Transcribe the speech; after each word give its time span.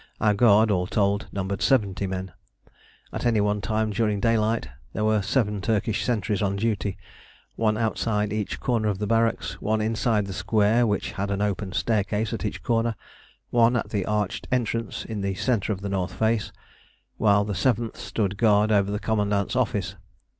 Our 0.19 0.33
guard, 0.33 0.71
all 0.71 0.87
told, 0.87 1.27
numbered 1.31 1.61
70 1.61 2.07
men. 2.07 2.31
At 3.13 3.23
any 3.23 3.39
one 3.39 3.61
time 3.61 3.91
during 3.91 4.19
daylight 4.19 4.67
there 4.93 5.03
were 5.05 5.21
seven 5.21 5.61
Turkish 5.61 6.03
sentries 6.03 6.41
on 6.41 6.55
duty: 6.55 6.97
one 7.55 7.77
outside 7.77 8.33
each 8.33 8.59
corner 8.59 8.87
of 8.87 8.97
the 8.97 9.05
barracks, 9.05 9.61
one 9.61 9.79
inside 9.79 10.25
the 10.25 10.33
square 10.33 10.87
which 10.87 11.11
had 11.11 11.29
an 11.29 11.43
open 11.43 11.71
staircase 11.71 12.33
at 12.33 12.45
each 12.45 12.63
corner, 12.63 12.95
one 13.51 13.75
at 13.75 13.91
the 13.91 14.03
arched 14.07 14.47
entrance 14.51 15.05
in 15.05 15.21
the 15.21 15.35
centre 15.35 15.71
of 15.71 15.81
the 15.81 15.89
north 15.89 16.15
face, 16.15 16.51
while 17.17 17.45
the 17.45 17.53
seventh 17.53 17.95
stood 17.97 18.37
guard 18.37 18.71
over 18.71 18.89
the 18.89 18.97
commandant's 18.97 19.55
office. 19.55 19.97